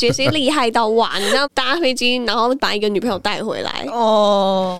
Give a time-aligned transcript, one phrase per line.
[0.00, 1.18] 杰西厉害到哇！
[1.18, 3.86] 你要搭飞机，然后把一个女朋友带回来。
[3.92, 4.78] 哦。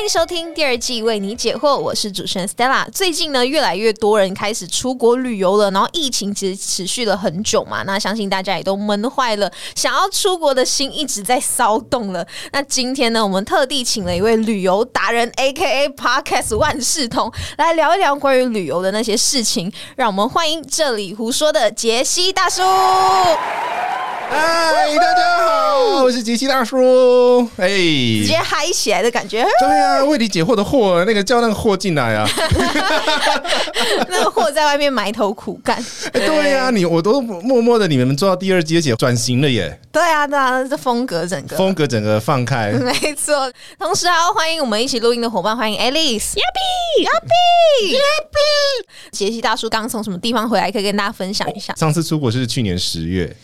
[0.00, 2.90] 欢迎收听第二季为你解惑，我是主持人 Stella。
[2.90, 12.26] 最近呢，越来越多人开始出国旅游了，然后疫情其实持续了很久嘛，那相信大家也都闷坏了，想要出国的心一直在骚动了。
[12.52, 15.90] 那今天呢，我们特地请了一位旅游达人，A.K.A.
[15.90, 19.70] Podcast 万事通，来聊一聊关于旅游的那些事情。
[19.96, 22.62] 让我们欢迎这里胡说的杰西大叔。
[24.32, 27.40] 嗨，大家好，我是杰西大叔。
[27.56, 29.44] 哎，直接嗨起来的感觉。
[29.58, 32.24] 对啊，为你解惑的货，那个叫那个货进来啊。
[34.08, 35.76] 那个货在外面埋头苦干。
[36.12, 39.80] 哎，对呀，你我都默默的，你们做到第二季，而且转型了耶。
[39.90, 42.70] 对啊，对啊，这风格整个风格整个放开。
[42.70, 46.34] 没错，同时还要欢迎我们一起录音的伙伴，欢迎 Alice。
[46.34, 47.98] Yappy，Yappy，Yappy。
[49.10, 50.70] 杰西大叔刚从什么地方回来？
[50.70, 51.74] 可以跟大家分享一下。
[51.74, 53.34] 上次出国是去年十月。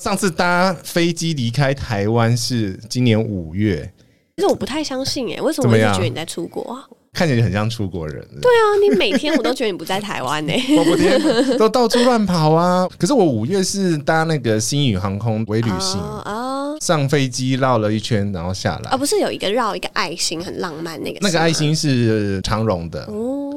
[0.00, 3.92] 上次搭飞机离开台湾是今年五月，
[4.36, 6.88] 其实我不太相信哎，为什么我一直觉得你在出国啊？
[7.12, 8.26] 看起来很像出国人。
[8.40, 11.20] 对啊，你每天我都觉得你不在台湾呢， 我不天
[11.58, 12.88] 都到处乱跑啊。
[12.96, 18.90] 可是我五月是搭那个新宇航空微旅行啊，上飞机绕了一圈，然后下来。
[18.90, 21.18] 啊，不是有一个绕一个爱心，很浪漫那个？
[21.20, 23.06] 那个爱心是长荣的。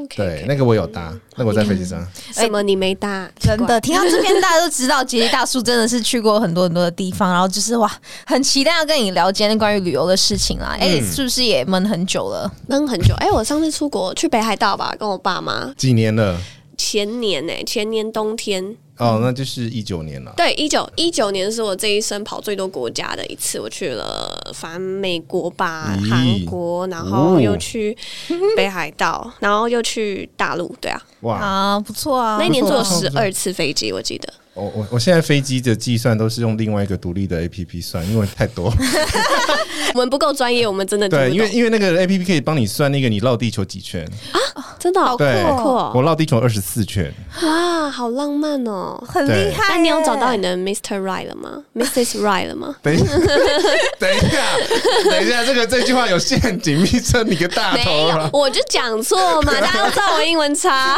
[0.08, 2.06] 对，那个我有搭，那我在飞机上。
[2.34, 3.30] 什么你没搭？
[3.40, 7.92] 真的，听到这边大家都知道，杰西大叔真的是去过很多很多的地方，然后就是哇，
[8.26, 10.76] 很期待要跟你聊今天关于旅游的事情啦。
[10.80, 12.52] 哎，是不是也闷很久了？
[12.68, 13.14] 闷很久。
[13.16, 15.74] 哎，我上次出国去北海道吧，跟我爸妈。
[15.78, 16.40] 几年了？
[16.78, 17.54] 前年呢？
[17.66, 18.76] 前年冬天。
[18.98, 20.34] 哦，那就是一九年了。
[20.38, 27.98] 对，一九一九年是我这一生跑最多国家的一次，我去了反美国吧、韩国，然后又去
[28.56, 30.74] 北海道，然后又去大陆。
[30.80, 32.38] 对啊，哇啊，不错啊！
[32.40, 34.32] 那一年坐了十二次飞机，我记得。
[34.56, 38.72] 我我我现在飞机的计算都是用另外一个独立的 A P P 算，因为太多。
[39.96, 45.98] 我们不够专业，我们真的对，因为因为那个 A P P 可以帮你算那个你绕地球几圈啊，真的好酷！
[45.98, 47.12] 我绕地球二十四圈，
[47.42, 49.76] 哇，好浪漫哦，很厉害。
[49.76, 51.00] 那你有找到你的 Mr.
[51.02, 52.22] Right 了吗？Mrs.
[52.22, 52.76] Right 了吗？
[52.82, 53.06] 等一下，
[54.00, 54.40] 等一下，
[55.10, 58.30] 等一下，这个这句话有陷阱，密测你个大头了。
[58.34, 60.96] 我就讲错嘛，大家都知道我英文差。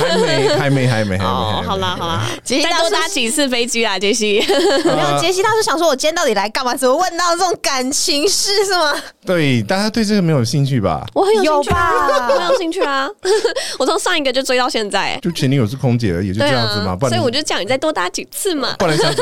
[0.00, 1.18] 还没，还没，还没，还没。
[1.18, 4.44] 好啦，好啦，再多搭几次飞机啊，杰西。
[4.84, 6.74] 没有，杰西当时想说，我今天到底来干嘛？
[6.74, 8.94] 怎么问到这种感情事是吗？
[9.24, 11.06] 对，大家对这个没有兴趣吧？
[11.14, 13.08] 我很有兴趣啊，我有兴趣啊。
[13.78, 16.96] 我从上一个就追到现在，就前女友是空姐而已，就这样子嘛。
[17.08, 18.74] 所以我就叫你再多搭几次嘛。
[18.78, 19.12] 不然想。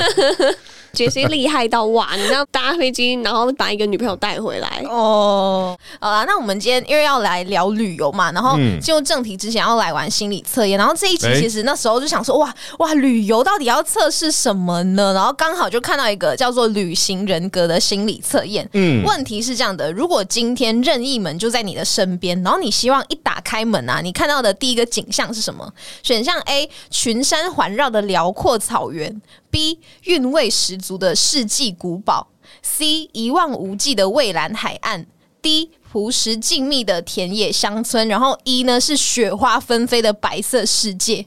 [0.95, 2.15] 杰西厉害到哇！
[2.17, 5.77] 你知道搭飞机，然后把一个女朋友带回来哦。
[6.01, 10.79] 好啦，那我们今天因为要来聊旅游嘛，然后进入正题之前要来玩心理测验。
[10.79, 15.13] 然后这一集其实那时候就想说，哇哇，旅游到底要测试什么呢？
[15.13, 18.69] 然后刚好就看到一个叫做旅行人格的心理测验。
[18.73, 25.69] 嗯，问题是这样的：如果今天任意门就在你的身边，然后你希望一打开门啊，你看到的第一个景象是什么？
[26.03, 29.21] 选项 A：群山环绕的辽阔草原。
[29.55, 32.27] B 韵味十足的世纪古堡
[32.61, 35.07] ，C 一望无际的蔚蓝海岸
[35.41, 41.25] ，D 朴实静谧的田野乡村，然后 E 呢是雪花纷飞的白色世界。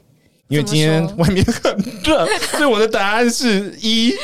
[0.48, 1.74] 因为今天外面很
[2.04, 4.14] 热，所以我的答案是一。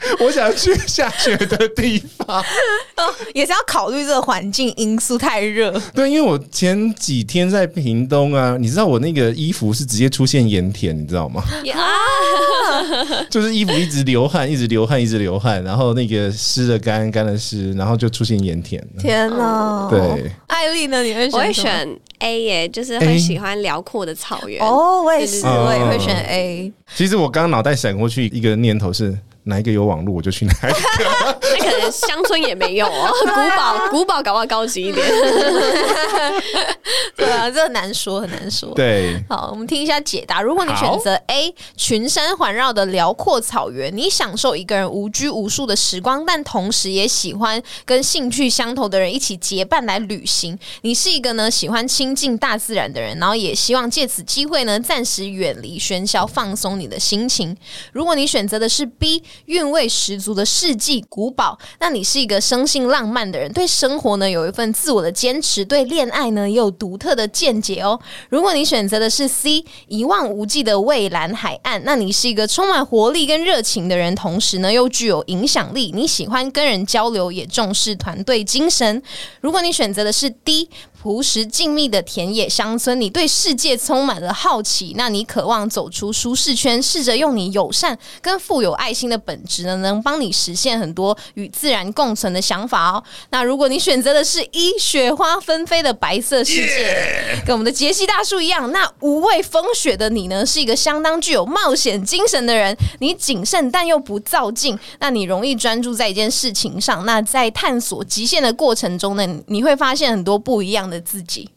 [0.20, 2.38] 我想去下雪的地方，
[2.96, 5.70] 哦，也是要考虑这个环境因素，太热。
[5.94, 11.42] 对，因为我前几天在屏东啊，你知道我那个衣服是直接出现盐田，你知道吗？
[11.74, 18.82] 啊， 就是衣服一直流汗，一直流汗，一直流汗，然后那个湿的干，干的湿，然后就出现盐田。
[18.98, 19.88] 天哪！
[19.90, 21.02] 对，艾丽呢？
[21.02, 24.62] 你会选我会选 A 耶，就是很喜欢辽阔的草原。
[24.62, 26.72] 哦，我也是，我也会选 A。
[26.94, 29.16] 其实我刚刚脑袋闪过去一个念头是。
[29.44, 35.06] 哪一个有网络我就去哪一个，那可能乡村也没有哦， 古堡古堡搞不好高级一点，
[37.16, 38.72] 对啊，这很难说，很难说。
[38.74, 40.42] 对，好，我们听一下解答。
[40.42, 50.58] 如果你选择 A，群山环绕的辽阔草原，你享受一个人无拘无束的时光，但同时也喜欢跟兴趣相投的人一起结伴来旅行。
[50.82, 57.56] 你是一个呢喜欢亲近大自然的人，然后也希望借此机会呢暂时远离喧嚣，放松你的心情。
[57.92, 59.24] 如果你选择的是 B。
[59.46, 67.98] 韵味十足的世纪古堡，那你是一个生性浪漫的人，对生活呢有一份自我的坚持，对恋爱呢也有独特的见解哦。
[68.28, 79.02] 如果你选择的是 C 一望无际的蔚蓝海岸，那你是一个充满活力跟热情的人，同时呢又具有影响力，你喜欢跟人交流，也重视团队精神。
[79.40, 80.68] 如果你选择的是 D
[81.02, 93.02] 朴实静谧的田野乡村，你对世界充满了好奇，那你渴望走出舒适圈，试着用你友善跟富有爱心的本质呢，能帮你实现很多与自然共存的想法哦。
[93.30, 102.76] 那如果你选择的是一雪花纷飞的白色世界，跟我们的杰西大叔一样，那无畏风雪的你呢，是一个相当具有冒险精神的人。
[102.98, 107.06] 你谨慎但又不造进，那你容易专注在一件事情上。
[107.06, 111.48] 那在探索极限的过程中呢，你会发现很多不一样的自己。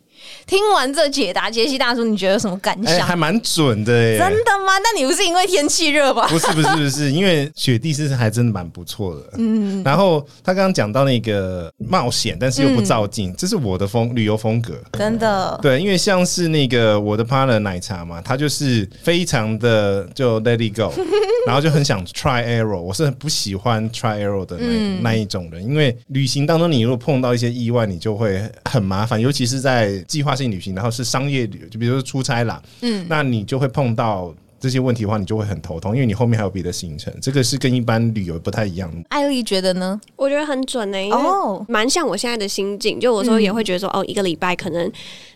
[0.45, 3.07] 听完这解答，杰西大叔，你觉得有什么感哎，想？
[3.07, 4.17] 还蛮准的耶。
[4.17, 4.73] 真的吗？
[4.83, 6.27] 那你不是因为天气热吧？
[6.29, 9.21] 不是不是不是，因为雪地是还真的蛮不错的。
[9.37, 14.73] 嗯，然后他刚刚讲到那个冒险，但是又不照进，这是我的风旅游风格。
[14.93, 20.91] 真的，对，因为像是那个我的 partner 奶茶嘛，他就是非常的就 let it go，
[21.45, 22.79] 然后就很想 try error。
[22.79, 34.33] 我是很不喜欢 try error 的那、那一种人，因为旅行当中你如果碰到一些意外，你就会很麻烦，尤其是在计划性旅行，然后是商业旅游，就比如说出差啦，嗯，那你就会碰到。
[34.63, 39.05] 这些问题的话，你就会很头痛，因为你后面还有别的行程，这个是跟一般旅游不太一样的。
[39.09, 39.99] 艾丽觉得呢？
[40.15, 42.97] 我觉得很准呢、因哦为蛮像我现在的心境。
[42.97, 44.89] 就我说也会觉得说，哦，一个礼拜可能，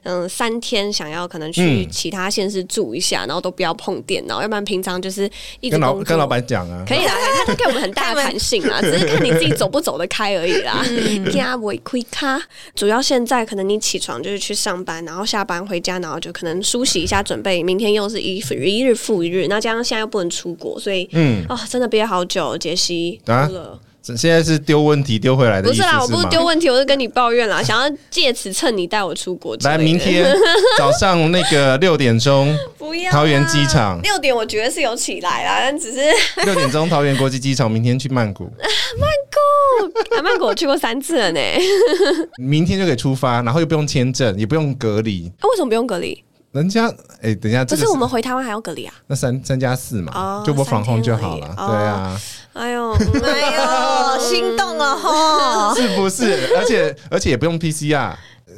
[0.04, 7.14] 嗯，三天想要可能去嗯其他县市住一下，然后都不要碰电脑，要不然平常就是一直跟老跟老板讲啊，可以啦，
[7.46, 10.82] 他他给我们很大的 弹性啊，只是看你自己走不走得开而已啦。
[10.88, 12.42] 嗯加违亏卡，
[12.74, 19.48] 主要现在可能你起床就是去上班，然后下班回家，然后就可能梳洗一下，准备明天又是一一日复一日。
[19.48, 23.20] 那加上现在又不能出国，所以嗯，啊、真的憋好久，杰西。
[23.26, 23.80] 啊哭了
[24.16, 26.30] 现在是丢问题丢回来的不是啦，我不是吗？
[26.30, 30.26] 丢问题，我是跟你抱怨啦，想要借此趁你带我出国来，明天
[30.78, 36.00] 早上那个 六点钟，不要啊桃园机场六点，我觉得是有起来啦，但只是
[36.46, 38.46] 六点钟桃园国际机场，明天去曼谷，
[40.16, 41.40] 啊曼谷我去过三次了呢，
[42.38, 45.30] 明天就可以出发，然后又不用签证，也不用隔离。
[45.42, 46.24] 啊为什么不用隔离？
[46.52, 46.88] 人家
[47.22, 48.94] 哎、等一下，这个不是我们回台湾还要隔离啊？
[49.08, 51.54] 那三三加四嘛，哦就我防控就好了。
[51.56, 52.20] 对啊，
[52.54, 52.92] 哎呦，
[53.24, 55.74] 哎呦，心动了哈！
[55.76, 56.56] 是不是？
[56.58, 58.14] 而且而且也不用 PCR，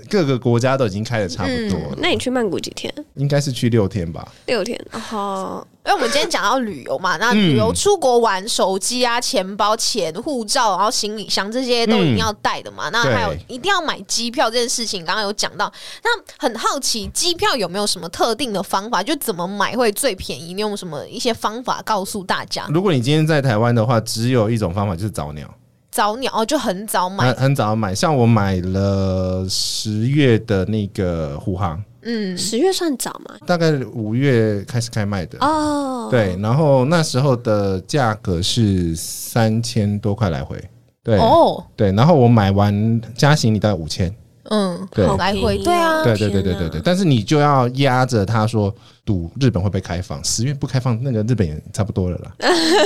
[0.10, 2.94] 各个国家都已经开的差不多了，那你去曼谷几天？
[3.16, 4.28] 应该是去六天吧。
[4.46, 4.80] 六天。
[5.12, 12.90] 哦，因为我们今天讲到旅游嘛，那旅游出国玩，手机啊、钱包、钱、护照，然后行李箱这些都一定要带的嘛。
[12.90, 15.72] 那还有一定要买机票这件事情，刚刚有讲到。
[16.04, 19.04] 那很好奇，机票有没有什么特定的方法？
[19.04, 20.54] 就怎么买会最便宜？
[20.54, 22.66] 你用什么一些方法告诉大家？
[22.70, 25.54] 如果你今天在台湾的话，只有一种方法就是早鸟，
[26.00, 27.94] 早鸟哦，就很早买很，很早买。
[27.94, 33.36] 像我买了十月的那个虎航，嗯，十月算早吗？
[33.46, 35.38] 大概五月开始开卖的。
[35.42, 40.58] 哦，，对，然后那时候的价格是三千多块来回。
[41.04, 44.10] 对，哦，对，然后我买完加行李大概五千。
[44.50, 48.74] 嗯，对好来回对啊哦对对对对对对，但是你就要压着他说
[49.06, 52.32] 赌日本会不会开放，十月不开放，那个日本也差不多了啦。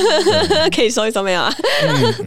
[0.76, 1.54] 可以说一收没有啊？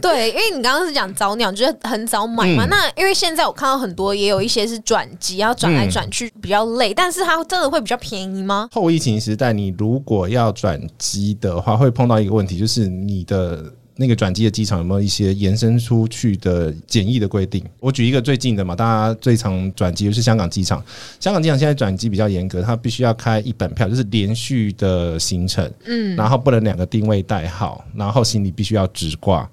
[0.01, 2.65] 对，因为你刚刚是讲早鸟，就是很早买嘛。
[2.65, 8.67] 嗯那因为现在我看到很多也有一些是转机，要转来转去比较累，但是它真的会比较便宜吗？
[8.71, 13.63] 后疫情时代，你如果要转机的话，会碰到一个问题，就是你的。
[13.97, 17.63] 那个转机的机场有没有一些延伸出去的简易的规定？
[17.79, 20.83] 我举一个最近的嘛，大家最常转机就是香港机场。
[21.19, 29.49] 香港机场现在转机比较严格，它必须要开一本票，就是连续的行程，嗯，然后不能两个定位代号，然后行李必须要直挂。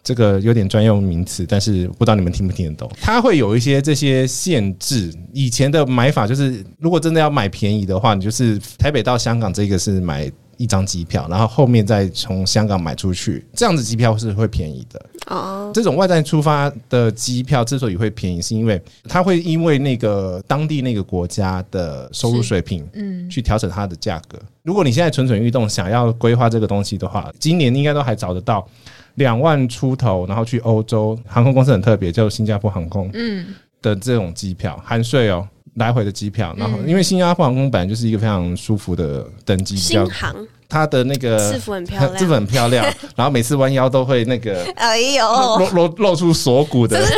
[0.00, 2.90] 这个有点专用名词，但是不知道你们听不听得懂。
[2.98, 5.12] 它会有一些这些限制。
[5.34, 15.02] 以前的买法就是，如果真的要买便宜的话，你就是台北到香港这个是买一张机票，然后后面再从香港买出去，这样子机票是会便宜的。
[15.28, 24.38] 哦，这种外站出发的机票之所以会便宜，是因为它会因为那个当地那个国家的收入水平，嗯，去调整它的价格。
[24.62, 28.66] 如果你现在蠢蠢欲动，想要规划这个东西的话，今年应该都还找得到
[29.14, 33.46] 两万出头，然后去欧洲航空公司很特别，叫新加坡航空，嗯
[33.80, 35.46] 的这种机票含税哦。
[35.78, 40.34] 来回的机票，然后因为新加坡航空本来就是一个非常舒服的等级，比较新航
[40.68, 42.84] 它的那个制服很漂亮制服很漂亮，
[43.16, 45.26] 然后每次弯腰都会那个哎呦，
[45.58, 47.10] 露露露出锁骨的，点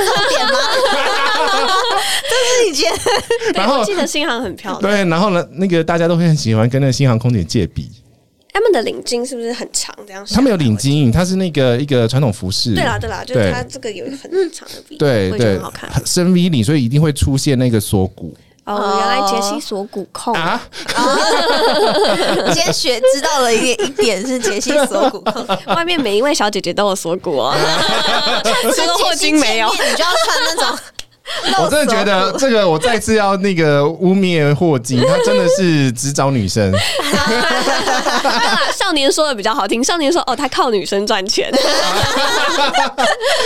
[0.47, 0.59] 吗？
[2.31, 2.93] 这是以前
[3.52, 4.83] 对，然后我记得新航很漂亮。
[4.83, 7.90] 对，然后呢，那个大家都会很喜欢跟那个新航空姐借笔，
[8.52, 9.93] 他们的领巾是不是很长？
[10.07, 10.76] 这样他们有领。
[10.76, 18.35] 巾，它是那个一个传统服饰，对啦对啦，就是对它这个有很长的鼻，对对很好看。，深 V 领，所以一定会出现那个锁骨
[18.71, 20.61] 哦，原来杰西锁骨控，啊，
[22.53, 27.55] 今天学知道了一点一点是杰西锁骨控， 外面每一位小姐姐都有锁骨哦，
[28.62, 30.79] 跟这个霍金没有你就要穿那种
[31.62, 36.75] 我真的觉得这个，我再次要那个污蔑霍金，他真的是只找女生。
[38.75, 41.49] 少年说的比较好听，少年说哦，他靠女生赚钱。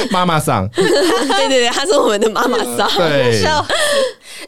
[0.08, 2.90] 妈妈桑，对对对，他是我们的妈妈桑。
[2.96, 3.44] 对。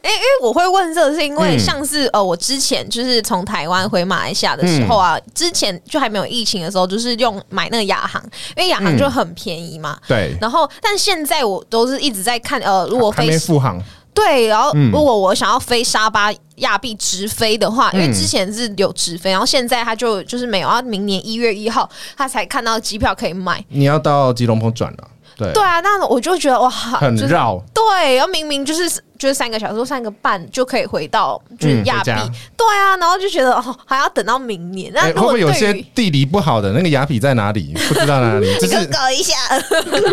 [0.01, 8.21] 哎，因为我会问这个，是因为像是呃，我之前就是从台湾回马来西亚的时候啊，之前就还没有疫情的时候，就是用买那个亚航，
[8.55, 9.97] 因为亚航就很便宜嘛。
[10.07, 10.35] 对。
[10.39, 13.81] 然后，但现在我都是一直在看，呃，如果飞复航，
[14.13, 23.63] 对，然后如果我想要飞沙巴亚庇直飞的话，因为之前是有直飞，然后现在他就就是没有，要明年一月一号他才看到机票可以买。
[23.69, 25.07] 你要到吉隆坡转了。
[25.37, 27.61] 对对啊，那我就觉得哇，很绕。
[27.73, 28.89] 对，然后明明就是
[29.19, 32.11] 就是三个小时、三个半就可以回到就是亚庇。
[32.57, 34.91] 对啊，然后就觉得哦，还要等到明年。
[34.93, 37.73] 那会不会有些地理不好的那个亚庇在哪里？
[37.87, 39.35] 不知道哪里， 就是隔一下，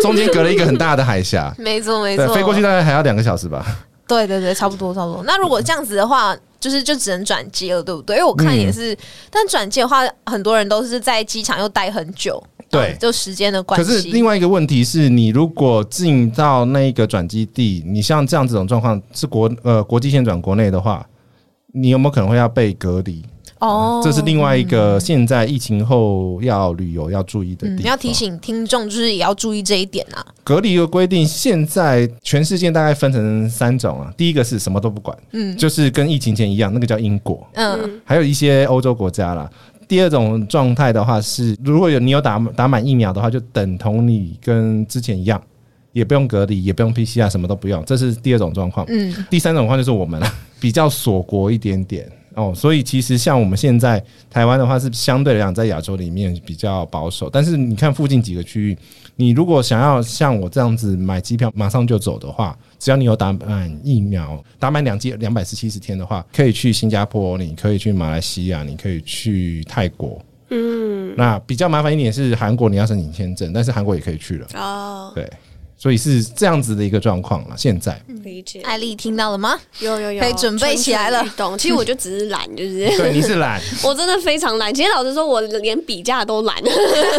[0.02, 1.54] 中间隔了一个很大的海峡。
[1.59, 3.64] 没错没错，飞过去大概还要两个小时吧。
[4.07, 5.23] 对对对，差不多差不多。
[5.25, 8.16] 那如果这样子的话，就是就只能转机了，对不对？
[8.16, 8.95] 因为我看也是，
[9.31, 12.43] 但转机的话，很多人都是在机场又待很久。
[12.75, 13.90] 对，就时间的关系。
[13.90, 21.07] 可是另外一个问题是，你如果进到那个转基地，你像这样这种状况是国呃国际线转国内的话，
[21.73, 23.25] 你有没有可能会要被隔离？
[23.61, 27.76] 哦，这是另外一个现在疫情后要旅游要注意的地方。
[27.78, 30.26] 你要提醒听众，就是也要注意这一点啊。
[30.43, 39.49] 隔离的规定现在全世界大概分成三种啊，第一个是什么都不管，嗯，就是跟疫情前一样，那个叫英国，嗯，还有一些欧洲国家啦。
[39.87, 45.41] 第二种状态的话是，如果有你有打打满疫苗的话，就等同你跟之前一样，
[45.93, 47.85] 也不用隔离，也不用 PCR，什么都不用。
[47.85, 48.85] 这是第二种状况。
[48.88, 50.23] 嗯，第三种状况就是我们
[50.59, 57.31] 比较锁国一点点哦，所以其实像我们现在台湾的话，是相对来讲在亚洲里面比较保守。
[57.31, 58.79] 但是你看附近几个区域，
[59.16, 62.56] 你如果想要像我这样子买机票马上就走的话。
[62.76, 70.21] 只要你有打满疫苗，打满两剂两百四七十天的话，可以去新加坡，你可以去马来西亚，你可以去泰国。
[70.50, 74.47] 嗯，那比较麻烦一点是韩国，你要申请签证，但是韩国也可以去了。
[74.54, 75.26] 哦，对。
[75.76, 77.54] 所以是这样子的一个状况了。
[77.57, 79.59] 现在理解，艾丽听到了吗？
[79.81, 81.25] 有有有，可以准备起来了。
[81.37, 81.59] 懂。
[81.59, 84.73] 其实我就只是懒，就是 对，你是懒， 我真的非常懒。
[84.73, 86.57] 其实老实说，我连比价都懒。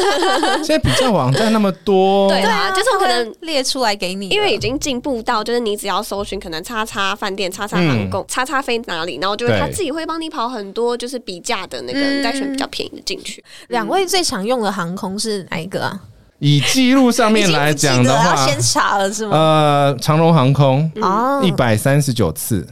[0.63, 13.43] 现在比价网站那么多，对啊，就是我可能列出来给你，因为已经进步到就是你只要搜寻可能叉叉饭店、叉叉航空、叉叉飞哪里，然后就是他自己会帮你跑很多就是比价的那个，你再选比较便宜的进去。
[13.67, 15.99] 两位最常用的航空是哪一个啊？
[16.39, 19.37] 以记录上面来讲的话，先查了是吗？
[19.37, 22.67] 呃，长荣航空哦，一百三十九次，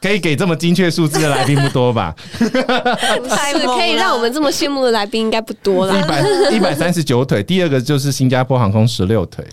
[0.00, 2.14] 可以给这么精确数字的来宾不多吧？
[2.38, 5.98] 是可以让我们这么羡慕的来宾应该不多了。
[5.98, 6.22] 一百
[6.52, 9.44] 一百三十九腿，第二个就是新加坡航空十六腿。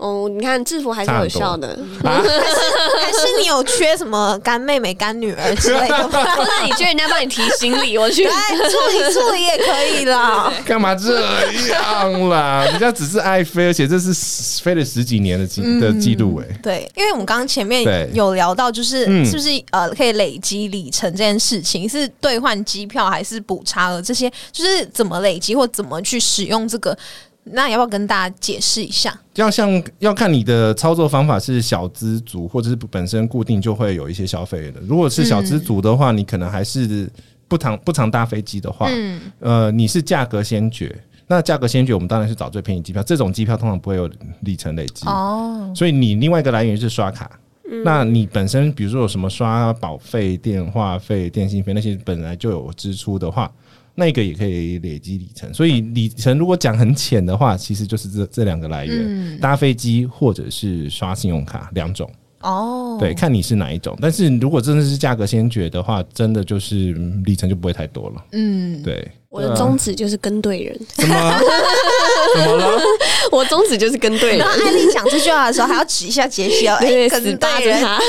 [0.00, 2.28] 哦，你看制服还是有效的，还是
[3.04, 6.08] 还是你有缺什么干妹妹、干女儿之类的？
[6.08, 10.50] 或者你缺人家帮你提行李，我去处理处理也可以啦。
[10.64, 11.20] 干嘛这
[11.68, 12.64] 样啦？
[12.64, 14.14] 人家只是爱飞，而且这是
[14.62, 16.46] 飞了十几年的记的记录哎。
[16.62, 26.96] 对，因为我们刚刚前面有聊到，就是是不是呃可以累积里程这件事情，是兑换机票还是补差额这些，就是怎么累积或怎么去使用这个？
[27.44, 29.18] 那要不要跟大家解释一下？
[29.34, 34.80] 要像要看你的操作方法是小资族，或者是本身固定就会有一些消费的。
[34.82, 37.10] 如果是小资族的话，你可能还是
[37.48, 40.94] 不常不常搭飞机的话，嗯，呃，你是价格先决。
[41.26, 43.02] 那价格先决，我们当然是找最便宜机票。
[43.02, 47.30] 这种机票通常不会有里程累积哦，所以你另外一个来源是刷卡。
[47.84, 53.50] 那你本身比如说有什么刷保费、电话费、电信费那些本来就有支出的话。
[54.00, 62.10] 那个也可以累积里程，所以里程如果讲很浅的话，其实就是这这两个来源：搭飞机或者是刷信用卡两种。
[62.40, 63.94] 哦，对，看你是哪一种。
[64.00, 66.94] 但是如果真的是价格先决的话，真的就是
[67.26, 68.24] 里程就不会太多了。
[68.32, 69.06] 嗯，对。
[69.28, 70.76] 我的宗旨就是跟对人。
[70.94, 71.40] 怎么？
[72.34, 72.82] 怎么了？
[73.30, 74.44] 我宗旨就是跟对人。
[74.44, 78.00] 艾丽讲这句话的时候，还要指一下杰西哦，哎，可是搭着他。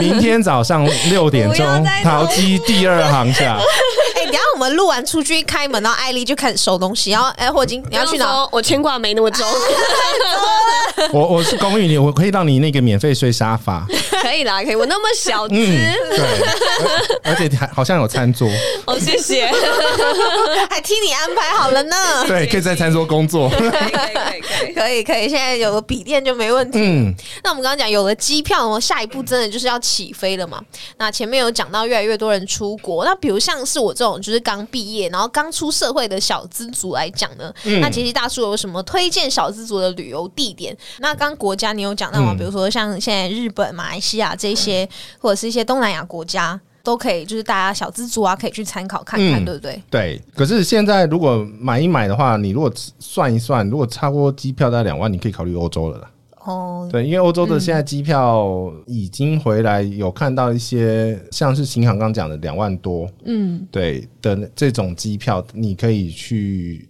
[0.00, 1.64] 明天早上六点钟，
[2.02, 3.56] 淘机第二航下。
[4.16, 7.10] 哎，等下我们录完出去开门，然后艾丽就开始收东西。
[7.10, 8.46] 然后，哎，霍金，你要去哪？
[8.52, 9.46] 我牵挂没那么重。
[11.12, 13.86] 我我是公寓，你我可以让你那个免费睡沙发。
[14.20, 14.74] 可以啦，可以。
[14.74, 18.46] 我那么小资，对，而且还好像有餐桌。
[18.84, 19.46] 哦，谢谢，
[20.68, 21.96] 还替你安排好了呢。
[22.26, 23.48] 对，可以在餐桌工作。
[23.48, 25.28] 可以，可以，可以，可以，可以。
[25.28, 26.78] 现在有了笔电就没问题。
[26.80, 30.60] 嗯，那我们刚刚讲有了机票，我下一步真的就是要起飞了嘛？
[30.98, 40.76] 那前面有讲到越来越多人出国，那比如像是我这种就是刚刚毕业，然后刚出社会的小资族来讲呢，那杰西大叔有什么推荐小资族的旅游地点？
[40.98, 42.34] 那刚国家你有讲到吗？
[42.36, 44.88] 比如说像现在日本、马来西亚这些，
[45.20, 46.60] 或者是一些东南亚国家。
[46.82, 49.82] 都可以，就是大家小资族啊，可以去参考看看，对不对？
[49.90, 50.20] 对。
[50.34, 56.10] 可是现在如果买一买的话，你如果算一算，如果差不多机票在两万，你可以考虑欧洲了啦。
[56.44, 66.86] 哦，对，因为欧洲的现在机票已经回来，有看到一些像是新航刚讲的两万多，嗯，对的这种机票，你可以去。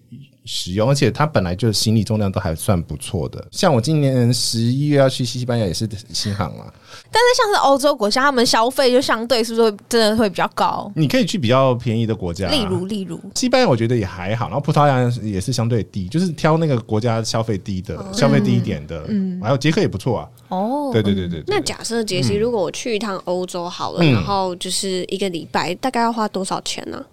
[0.47, 3.47] 使用，而且它本来就行李重量都还算不错的。
[3.53, 6.75] 像我今年十一月要去西班牙，也是新航啊。
[7.13, 10.91] 但是像是欧洲国家，他们消费就相对是不是真的会比较高？
[10.95, 14.47] 你可以去比较便宜的国家，例如例如西班牙，我觉得也还好。
[14.47, 19.05] 然后葡萄牙也是相对低，就是挑那个国家消费低的、消费低一点的。
[19.09, 20.29] 嗯，还有捷克也不错啊。
[20.49, 21.43] 哦，对对对对。
[21.47, 27.05] 那假设杰西，如果我去一趟欧洲好了，然后就是一个礼拜，大概要花多少钱呢？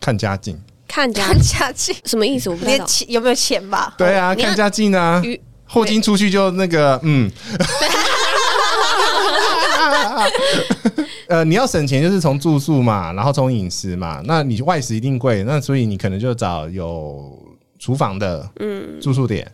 [0.00, 0.58] 看家境。
[0.88, 2.48] 看家家境什么意思？
[2.48, 3.94] 我不知道有没有钱吧？
[3.98, 5.22] 对啊，看家境啊。
[5.68, 7.28] 后金出去就那个，嗯，
[11.28, 14.22] 呃，你要省钱就是从住宿嘛，然后从饮食嘛。
[14.24, 17.36] 那你外食一定贵，那所以你可能就找有
[17.78, 19.50] 厨房的，嗯，住宿点，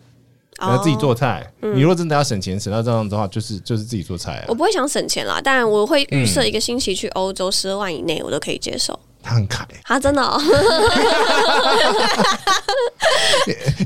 [0.61, 1.51] 然后自己做菜。
[1.61, 4.45] 你如果真的要省钱，省到这样的话，就是就是自己做菜。
[4.49, 8.99] 我不会想省钱啦，但我会预设一个星期去欧洲十二万以内，我都可以接受。
[9.23, 10.41] 他很凯，他真的，哦，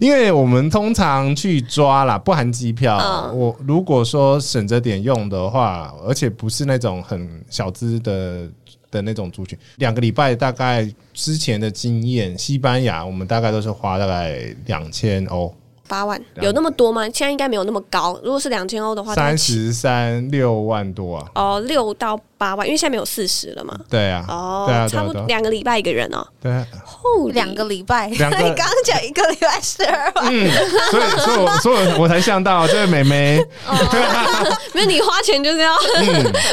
[0.01, 3.31] 因为我们通常去抓啦，不含机票。
[3.35, 8.49] 我如果说省着点用的话，而且不是那种很小资的
[8.91, 15.55] 的那种族群，两个礼拜大概之前的经验，西班牙我们大概都是花大概两千欧。
[15.87, 17.03] 八万有那么多吗？
[17.05, 18.19] 现在应该没有那么高。
[18.23, 21.27] 如果是两千欧的话，三十三六万多啊。
[21.35, 23.79] 哦，六到八万，因为现在没有四十了嘛。
[23.89, 24.25] 对啊。
[24.29, 26.27] 哦，对啊，差不多两个礼拜一个人哦。
[26.41, 26.53] 对。
[26.53, 28.09] 哦，两个礼拜。
[28.11, 30.27] 你刚刚讲一个礼拜十二万。
[30.31, 30.51] 嗯，
[30.91, 33.45] 所以，所以，我， 所以我才想到这位美眉。
[34.75, 35.73] 没有，你花钱就是要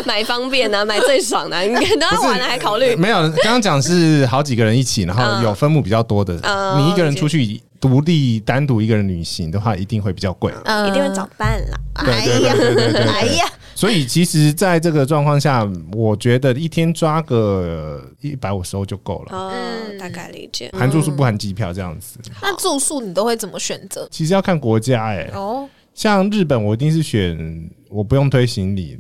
[0.06, 1.62] 买方便啊，买最爽的。
[1.62, 2.96] 你等下完了还考虑？
[2.96, 6.34] 没有，刚刚讲是好几个人一起，然后有分母比较多的。
[6.78, 7.44] 你一个人出去。
[7.84, 10.54] 独立单独一个人旅行的话，一定会比较贵，
[10.88, 11.78] 一定会找伴了。
[11.96, 19.36] 对对对对对，哎呀，所以其实，在这个状况下，我觉得一天抓个一百五十欧就够了。
[19.38, 19.52] 哦，
[20.00, 22.18] 大概理解，含住宿不含机票这样子。
[22.42, 24.08] 那住宿你都会怎么选择？
[24.10, 27.70] 其实要看国家，哎，哦，像日本，我一定是选。
[27.90, 28.98] 我不用推行李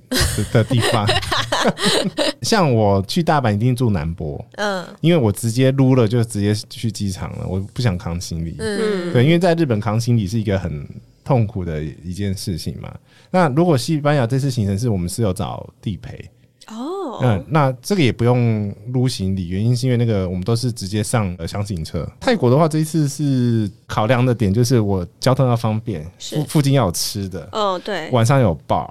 [0.51, 1.03] 的地方，
[2.41, 10.87] 像我去大阪一定住南波，嗯，因为我直接撸了就直接去机场了，我不想扛行李，嗯，对，因为在日本扛行李是一个很
[11.23, 12.93] 痛苦的一件事情嘛。
[13.31, 16.29] 那如果西班牙这次行程是我们是有找地陪。
[16.67, 22.07] 哦，嗯，那这个也不用撸行李，原因是因为那个我们都是直接上箱型车。
[22.19, 28.89] 泰国的话，这一次是考量的点就是我交通要方便，附附近要有吃的，哦，对，晚上有 bar，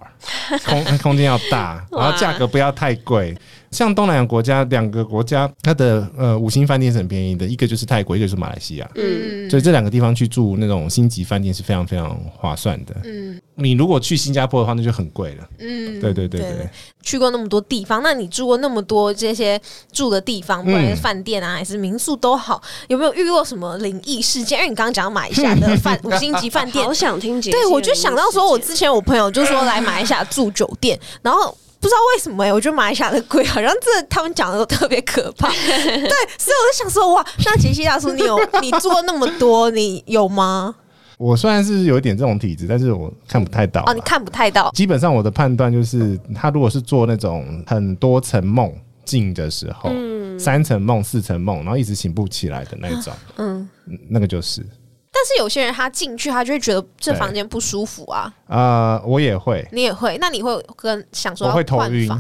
[0.64, 3.36] 空空间要大， 然后价格不要太贵。
[3.72, 8.88] 像东南亚国家，两个国家它的呃五星饭店是很便宜的，一个就是泰国，一个是马来西亚。
[8.94, 12.94] 嗯，所以这两个地方去住那种星级饭店是非常非常划算的。
[13.04, 15.48] 嗯，你如果去新加坡的话，那就很贵了。
[15.58, 16.68] 嗯，对对对对。
[17.02, 24.58] 去过那么多地方，那你住过那么多这些住的地方，不管是饭店啊还是民宿都好，有没有遇过什么灵异事件？
[24.58, 27.40] 因为你刚刚讲马来西亚的饭 五星级饭店，好想听。
[27.40, 31.56] 对，我就想到说，我之前我朋友就说来马来西亚住酒店，然后。
[31.82, 35.48] 不知道为什么哎，我觉得马来西亚的鬼，好像这他们讲的都特别可怕。
[35.66, 40.76] 对，所以我就想说，哇，那杰西大叔，你有 你做那么多，你有吗？
[41.18, 43.82] 我虽然是有一点这种体质，但是我看不太到。
[43.86, 44.70] 哦，你看不太到。
[44.72, 48.72] 基本上我的判断就是，他如果是做那种很多层梦
[49.04, 53.68] 境的时候，嗯，三层梦、四层梦，然后一直醒不起来的那种，嗯，
[54.08, 54.64] 那个就是。
[55.14, 58.32] 但是有些人他进去，他就会觉得这房间不舒服啊。
[58.46, 60.16] 啊，我也会，你也会。
[60.18, 62.10] 那你会跟想说我会头晕，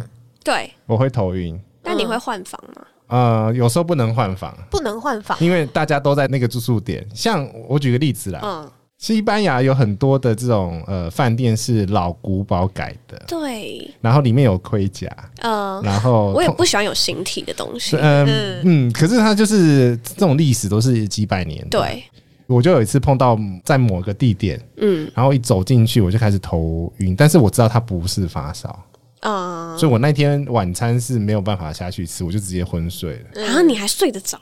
[0.44, 1.58] 对，我会头晕。
[1.82, 2.82] 那你会换房吗？
[3.08, 7.06] 呃，有时候不能换房，不能换房，因为大家都在那个住宿点。
[7.14, 15.08] 像我举个例子啦，嗯，西班牙有很多的这种呃饭店是老古堡改的，对，然后里面有盔甲，
[15.40, 18.60] 嗯，然后我也不喜欢有形体的东西，嗯。
[18.64, 22.04] 嗯，可是它就是这种历史都是几百年，对。
[22.52, 28.84] 我就有一次碰到在某个地点，嗯，然后一走进去我就开始头晕，但是我知道它不是发烧
[29.20, 33.20] 啊，所以我那天晚餐是没有办法下去吃，我就直接昏睡了。
[33.34, 34.38] 然后你还睡得着？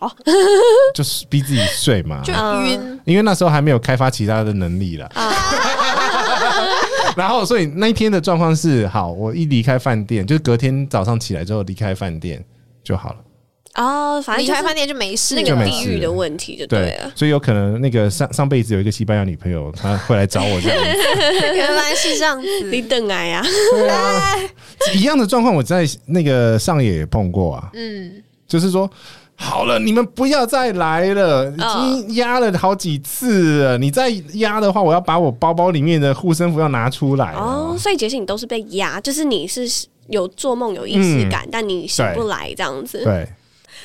[0.94, 5.10] 就是逼自己睡嘛， 就晕，因为那时候还没有开发其他的能力了。
[7.16, 12.42] 然后，所以那一天的状况是，好，我一离开饭店，就是隔天早上起来之后离开饭店
[12.82, 13.18] 就好了。
[13.74, 17.12] 哦，反正就是离开饭店就没事那，个地域的问题就对了。
[17.14, 20.98] 所以有可能那个上上辈子有一个西班牙女朋友，她会来找我这样子。
[21.54, 22.46] 原来是这样子。
[22.70, 24.34] 你等来呀，对啊，
[24.94, 28.90] 一样的状况我在那个上野也碰过啊，嗯，就是说。
[29.42, 33.78] 好了，你们不要再来了，已经压了好几次了。
[33.78, 39.66] 你再压的话，我要把我包包里面的护身符要拿出来哦，所以杰西你都是被压，就是你是
[40.08, 43.02] 有做梦有意识感，但你醒不来这样子。
[43.02, 43.26] 对，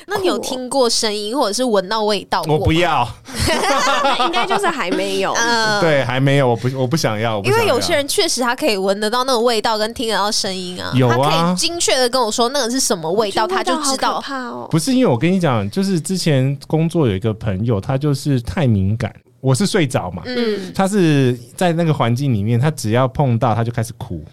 [0.08, 2.40] 那你有听过声音或者是闻到味道？
[2.46, 3.06] 我不要，
[4.24, 5.32] 应该就是还没有。
[5.32, 14.20] 呃， 对，还没有，我不，我不想要，因为有些人确实他可以闻得到那个味道，跟听得到声音啊，有啊他可以精确的跟我说那个是什么味道，他就知道。
[14.20, 14.68] 怕哦。
[14.70, 24.24] 不是因为我跟你讲，就是之前工作有一个朋友，他就是太敏感，我是睡着嘛，嗯，他是在那个环境里面，他只要碰到他就开始哭。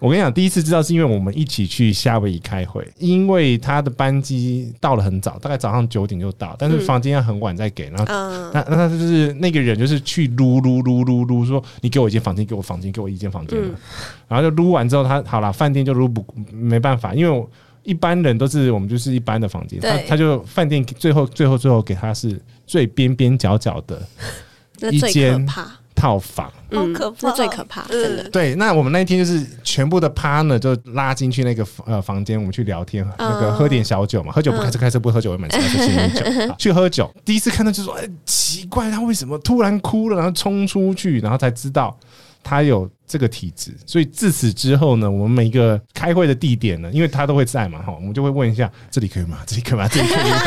[0.00, 13.74] 我跟你讲，第一次知道是因为我们一起去夏威夷开会，因为他的班机到了很早，大概早上九点就到，但是房间要很晚再给，然后嗯，那那他就是那个人就是去撸撸撸撸撸，说你给我一间房间，给我房间，给我一间房间，嗯。
[14.26, 17.48] 然后就撸完之后他好了，饭店就撸不没办法，因为我
[17.82, 24.00] 一般人都是我们就是一般的房间，他他就饭店最后最后最后给他是最边边角角的
[24.90, 25.66] 一间怕，
[26.00, 26.50] 套房。
[26.70, 28.28] 嗯好可怕那最可怕，真的。
[28.30, 37.12] 对，那我们那一天就是全部的 partner 就拉进去那个呃房间，我们去聊天，那个喝点小酒嘛，喝酒不开车，开车不喝酒，我们吃吃点酒， 去喝酒。
[37.24, 41.98] 第一次看到就说，哎，奇怪，他为什么突然哭了，然后冲出去，然后才知道
[42.44, 43.76] 他有这个体质。
[43.84, 49.38] 所以自此之后呢，我们每一个开会的地点呢，因为他都会在嘛，哈，我们就会问一下，这里可以吗？
[49.44, 49.88] 这里可以吗？
[49.88, 50.38] 这里可以吗？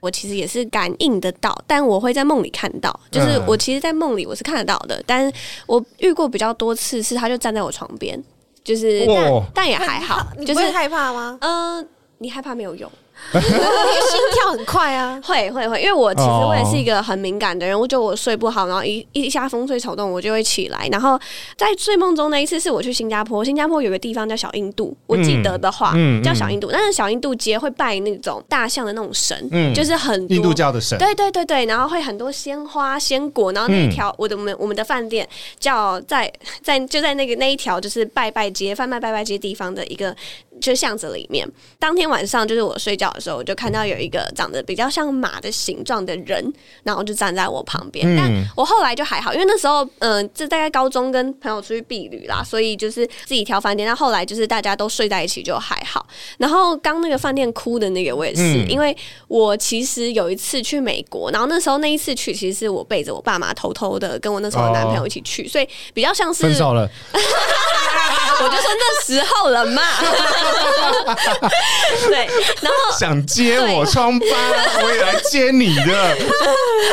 [0.00, 2.98] 我其实也是感应得到，但我会在梦里看到。
[3.10, 5.32] 就是嗯我其实，在梦里我是看得到的，但
[5.66, 8.22] 我遇过比较多次是他就站在我床边，
[8.62, 9.06] 就是
[9.54, 11.38] 但也还好，就是你不会害怕吗？
[11.40, 11.84] 呃，
[12.18, 12.90] 你害怕没有用。
[13.34, 15.20] 因为心跳很快啊。
[15.24, 20.88] 会会会，因为我其实哦我也是一个很敏感的人，我觉得我睡不好，然后一一下风吹草动我就会起来。
[20.90, 21.18] 然后
[21.56, 35.28] 在睡梦中那一次是我去新加坡，新加坡有个地方叫小印度，我记得的话、嗯嗯叫小印度，但是小印度街会拜那种大象的那种神，嗯就是很多印度教的神，对对对对，然后会很多鲜花、鲜果，然后那一条、我的我们我们的饭店
[35.58, 40.14] 叫在 在就在那个那一条就是拜拜街贩卖拜拜街地方的一个
[40.60, 41.46] 就是巷子里面。
[41.78, 48.06] 当天晚上就是我睡觉的时候，我就看到有一个长得比较像马的形状的人，然后就站在我旁边。
[48.06, 53.86] 嗯但我后来就还好，因为那时候嗯、呃这大概高中跟朋友出去避旅啦，所以就是自己挑饭店。
[53.86, 56.06] 但后来就是大家都睡在一起就还好。
[56.38, 58.96] 然后刚那个饭店哭的那个我也是，嗯因为
[59.28, 66.88] 我其实有一次去美国，然后那时候那一次去，其实是我背着我爸妈偷偷的跟我那时候的男朋友一起去，所以比较像是分手了，
[68.40, 69.82] 我就说那时候了嘛。
[72.08, 72.26] 对，
[72.60, 74.26] 然后想接我疮疤，
[74.82, 76.16] 我也来接你的。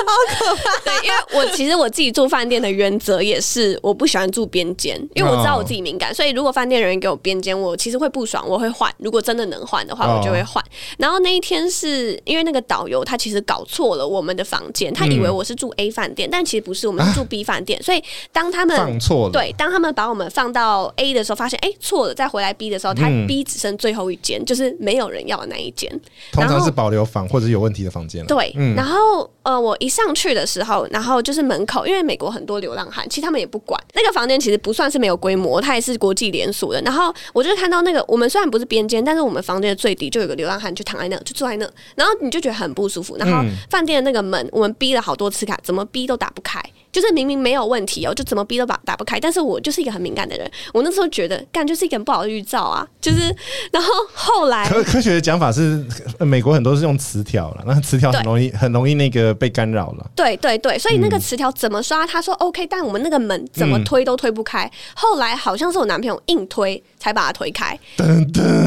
[0.05, 8.91] 好可怕对，因为我其实我自己住饭店的原则也是，我不喜欢住边间，因为我知道我自己敏感，所以如果饭店人员给我边间，我其实会不爽，我会换。
[8.97, 10.63] 如果真的能换的话，哦我就会换。
[10.97, 17.81] 然后那一天是因为那个导游他其实搞错了我们的房间，他以为我是住 A 饭店，但其实不是，我们是住 B 饭店。
[17.83, 25.91] 所以当他们放错了，对，当他们把我们放到 A 的时候，发现哎错了，再回来 B 的时候，他嗯 B 只剩最后一间，就是没有人要的那一间。
[26.31, 28.25] 通常是保留房或者有问题的房间。
[28.25, 36.81] 对，嗯然后呃，我一上去的时候，然后就是门口，因为美国很多流浪汉，其实他们也不管那个房间，其实不算是没有规模，它也是国际连锁的。
[36.81, 43.17] 然后我就看到那个，我们虽然不是边间，但是我们房间的最底就有个流浪汉就躺在那，就坐在那，然后你就觉得很不舒服。
[43.17, 46.61] 然后嗯饭店的那个门，我们逼了好多次卡，怎么逼都打不开。
[46.95, 49.19] 就是明明没有问题哦，就怎么逼都打打不开。
[49.19, 52.87] 但是我就是一个很敏感的人，我那时候觉得干就是一个很不好的预兆啊。
[53.01, 53.35] 就是，
[53.73, 55.85] 然后后来科科学的讲法是，
[56.19, 60.09] 呃美国很多是用磁条了，那磁条很容易很容易那个被干扰了。
[60.15, 62.07] 对对对，所以那个磁条怎么刷？
[62.07, 64.71] 他说 OK，但我们那个门怎么推都推不开。
[64.93, 67.77] 后来好像是我男朋友硬推才把它推开，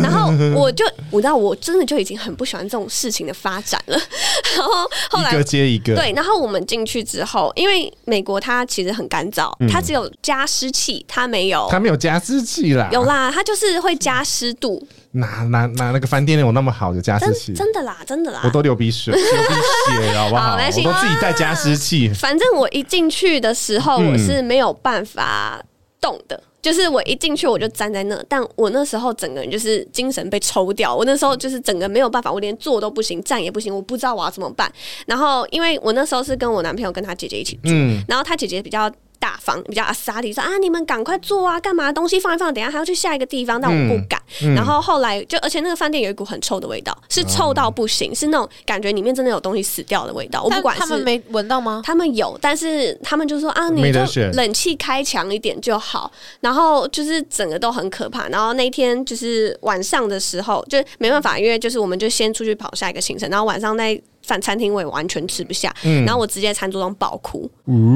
[0.02, 3.98] 然后我就我知道我真的就已经很不喜欢这种事情的发展了。
[4.56, 4.72] 然后
[5.10, 11.66] 后来一个接一个，对，然后我们进去之后，因为美国它其实很干燥，它只有加湿器，它没有。
[11.70, 17.52] 它没有加湿器啦，有啦，它就是会加湿度，哪哪哪那个饭店有那么好的加湿器？
[17.52, 18.50] 真的啦，真的啦我。
[18.50, 20.54] 都流鼻水， 流鼻血了，好不好？
[20.56, 22.08] 我都自己带加湿器。
[22.12, 25.62] 反正我一进去的时候，嗯我是没有办法
[26.00, 26.42] 动的。
[26.60, 34.70] 就是我一进去我就站在那，但我那时候整个人就是精神被抽掉，我那时候就是整个没有办法，我连坐都不行，站也不行，我不知道我要怎么办。
[35.06, 38.90] 然后因为我那时候是跟我男朋友跟他姐姐一起住，嗯，然后他姐姐比较。
[39.28, 41.92] 大大方，比较阿萨里说啊，你们赶快做啊，干嘛？
[41.92, 44.18] 东西放一放，等下还要去下一个地方，但我不敢。
[44.54, 50.42] 然后后来就，而且那个饭店有一股很臭的味道，是臭到不行，是那种感觉里面真的有东西死掉的味道。
[50.42, 51.82] 我不管他们没闻到吗？
[51.84, 54.00] 他们有，但是他们就说啊，你就
[54.32, 56.10] 冷气开强一点就好。
[56.40, 58.28] 然后就是整个都很可怕。
[58.28, 64.00] 然后那天就是晚上的时候，就没办法，因为就是我们就先出去跑下一个行程，然后晚上在。
[64.28, 67.50] 饭餐厅我也完全吃不下，然后我直接餐桌上爆哭。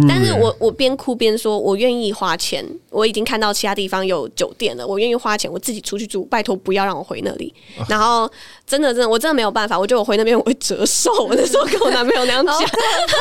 [0.08, 2.66] 但是我我边哭边说，我愿意花钱。
[2.88, 6.24] 我已经看到其他地方有酒店了，我愿意花钱，我自己出去住。
[6.26, 7.52] 拜托不要让我回那里。
[7.88, 8.30] 然后
[8.66, 9.78] 真的真的，我真的没有办法。
[9.78, 11.10] 我觉得我回那边我会折寿。
[11.24, 12.58] 我那时候跟我男朋友那样讲，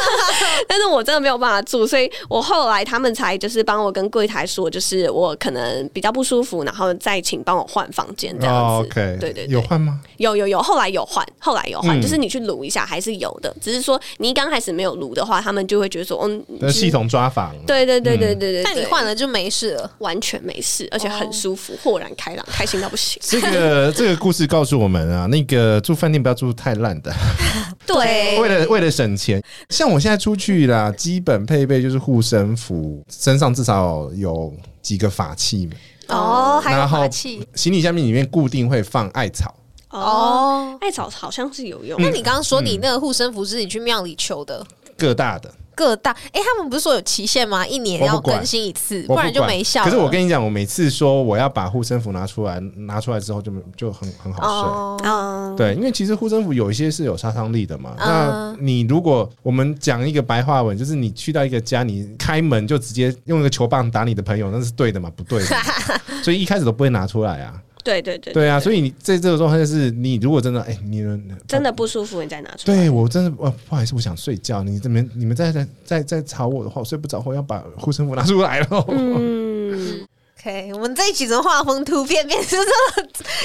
[0.67, 8.87] 但是我真的没有办法住，所以我后来他们才就是帮我跟柜台说，就是我可能比较不舒服，然后再请帮我换房间这样子。
[8.87, 9.99] OK，对对，有换吗？
[10.17, 13.00] 有有有，后来有换，后来有换，就是你去撸一下还。
[13.01, 23.21] 是有的，只是说你刚开始没有撸的话，他们就会觉得说，嗯，系统抓房，对对对对对对，但你换了就没事了，完全没事，而且很舒服，豁然开朗，开心到不行。
[23.25, 27.11] 这个 这个故事告诉我们啊，那个住饭店不要住太烂的，
[27.87, 29.41] 对，为了为了省钱。
[29.69, 35.73] 像我现在出去啦，基本配备就是护身符，身上至少有几个法器嘛
[36.07, 39.55] 哦，还有法器，行李箱里面固定会放艾草。
[39.91, 42.01] 哦，艾草好像是有用。
[42.01, 44.65] 那你刚刚说你那个护身符是你去庙里求的？
[44.97, 46.11] 各大的，各大。
[46.31, 47.65] 哎，他们不是说有期限吗？
[47.65, 49.83] 一年要更新一次，不然就没效。
[49.83, 55.09] 可是我跟你讲，我每次说我要把护身符拿出来，拿出来之后就就很很好睡。
[55.09, 57.95] 哦，对，因为其实护身符有一些是有杀伤力的嘛。
[57.97, 65.11] 那你如果我们讲一个白话文，就是你去到一个家，你开门就直接用一个球棒打你的朋友，那是对的吗？
[65.15, 65.55] 不对的。
[66.21, 67.59] 所以一开始都不会拿出来啊。
[67.83, 71.03] 对对对，对啊，所以你在这个状态就是，你如果真的哎，你
[71.47, 72.77] 真的不舒服，你再拿出来。
[72.77, 74.63] 对我真的，哦，不好意思，我想睡觉。
[74.63, 78.85] 你这边你们再再再再吵我的话，我睡不着，我要把护身符拿出来了。
[78.89, 80.05] 嗯
[80.39, 82.59] ，OK，我们这一集怎么画风突变，变成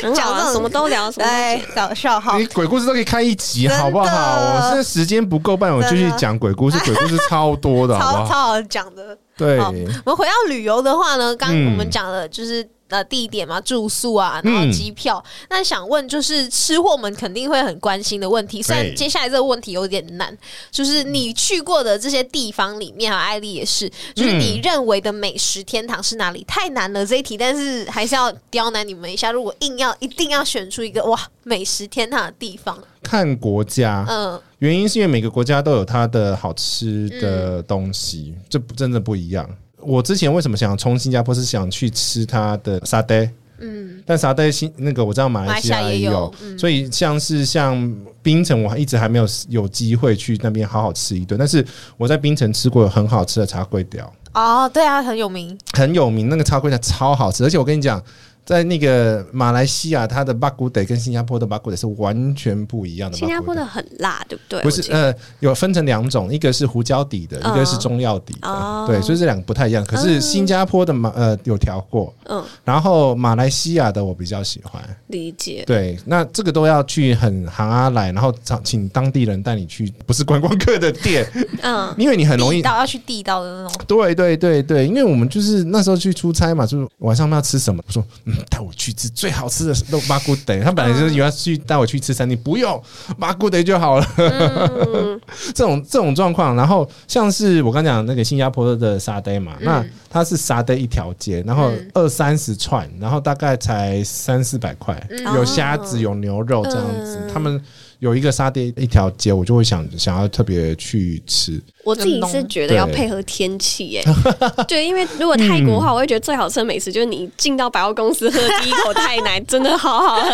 [0.03, 2.37] 这讲这什么都聊，对，搞笑哈。
[2.39, 4.05] 你鬼故事都可以开一集，好不好？
[4.07, 9.17] 我现在时间不够办，我继续讲鬼故事， 鬼故事超多的，超超好讲的。
[9.37, 9.73] 对，我
[10.07, 12.67] 们回到旅游的话呢，刚我们讲了就是。
[12.89, 15.23] 的地点嘛，住宿啊，然后机票。
[15.51, 18.63] 那想问，就是吃货们肯定会很关心的问题。
[18.63, 20.37] 虽然接下来这个问题有点难，
[20.71, 26.45] 就是你去过的这些地方里面啊，艾丽也是，就是你认为的美食天堂是哪里？
[26.47, 29.31] 太难了这一题，但是还是要刁难你们一下。
[29.31, 39.49] 如果硬要一定要选出一个哇，美食天堂的地方，看国家，嗯，原因是因为每个国家都有它的好吃的东西，这真的不一样。
[39.87, 51.39] 我之前为什么想冲新加坡，是想去吃它的沙爹，嗯，但沙爹新那个我知道马来西亚也有，所以像是像槟城，我还一直还没有有机会去那边好好吃一顿。
[51.39, 51.65] 但是
[51.97, 58.03] 我在槟城吃过很好吃的茶龟雕，哦，对啊，很有名，很有名，那个茶龟条超好吃，而且我跟你讲。
[58.47, 63.17] 在那个马来西亚，它的巴古德跟新加坡的巴古德是完全不一样的。
[63.17, 64.63] 新加坡的很辣，对不对？
[64.63, 68.85] 不是，呃，有分成两种，一个是胡椒底的，一个是中药底的。
[68.87, 69.85] 对，所以这两个不太一样。
[69.85, 74.83] 可是新加坡的马呃有调过，嗯，然后马来西亚的我比较喜欢。
[75.09, 75.65] 理解。
[75.67, 81.27] 对，那这个都要去很行阿来，然后找请当地人带你去，不是观光客的店，
[81.63, 83.81] 嗯， 因为你很容易到要去地道的那种。
[83.87, 88.35] 对对对对，因为我们就是那时候去出差嘛，就是晚上要吃什么，我说嗯。
[88.49, 92.81] 带我去吃最好吃的肉巴古德，他本来就是以为去带我去吃餐厅，不用
[93.19, 94.07] 巴古德就好了。
[95.53, 105.01] 这种这种状况，然后像是我刚讲那个新加坡的沙爹嘛，那它是沙爹一条街，然后二三十串，然后大概才三四百块，
[105.35, 107.61] 有虾子有牛肉这样子，他们。
[107.99, 111.61] 有一个沙爹一条街，我就会想想要特别去吃。
[111.85, 114.05] 我自己是觉得要配合天气，耶。
[114.67, 120.31] 对，因为如果泰国的话，我会觉得最好吃的美食就是你进到百货公司喝第一口泰奶，真的好好喝。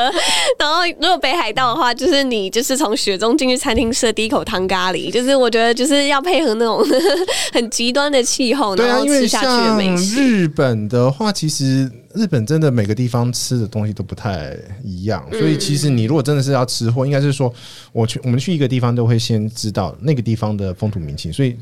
[0.59, 6.83] 然后如果北海道的话，就是你就是从雪中进去餐厅吃的第一口汤咖喱，就是我觉得就是要配合那种
[7.53, 10.17] 很极端的气候，然后吃下去的美食。
[10.17, 11.91] 日本的话，其实。
[12.15, 17.53] 日本真的每个地方吃的东西都不太一样，所以其实你如果真的是要吃货，应该是说
[17.93, 21.57] 我去我们去一个地方都会先知道那个地方的风土民情，所以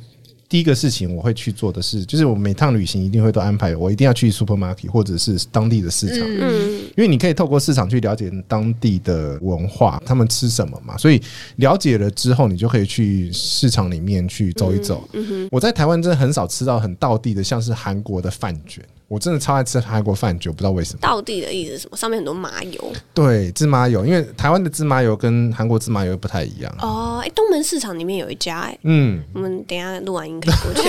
[0.48, 11.22] 第一个事情我会去做的是，就是我每趟旅行一定会都安排我一定要去 supermarket 或者是当地的市场，嗯，因为你可以透过市场去了解当地的文化，他们吃什么嘛，所以
[11.56, 15.08] 了解了之后，你就可以去市场里面去走一走。
[15.52, 18.84] 我在台湾真的很少吃到很道地的，像是韩国的饭卷。
[19.10, 21.00] 我真的超爱吃韩国饭就，不知道为什么。
[21.00, 21.96] 道地的意思是什么？
[21.96, 22.92] 上面很多麻油。
[23.12, 26.72] 对，芝麻油，因为台湾的芝麻油跟韩国芝麻油不太一样。
[26.80, 30.88] 哦，哎，东门市场里面有一家，哎，嗯，我们等下录完音可以过去。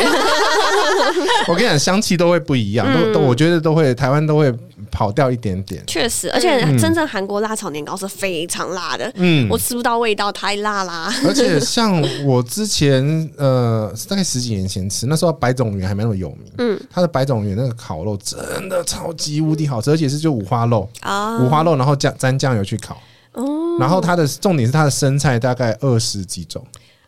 [1.49, 4.53] 我跟你讲，香气都会不一样，都都，我觉得都会，台湾都会
[4.91, 5.83] 跑掉一点点。
[5.87, 11.11] 确实，而且真正韩国辣炒年糕是非常辣的，嗯，我吃不到味道，太辣啦。
[11.25, 13.01] 而且像我之前
[13.37, 23.01] 呃，大概十几年前吃，那时候白种园还没那么有名，嗯，它的白种园那个烤肉真的超级无敌好吃，而且是就五花肉啊，五花肉，然后酱沾酱油去烤，
[23.33, 26.63] 哦，然后它的重点是它的生菜大概二十几种。